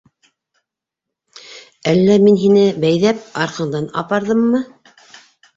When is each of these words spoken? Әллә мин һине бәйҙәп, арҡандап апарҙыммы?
Әллә 1.93 2.15
мин 2.23 2.39
һине 2.45 2.63
бәйҙәп, 2.87 3.21
арҡандап 3.45 4.03
апарҙыммы? 4.05 4.65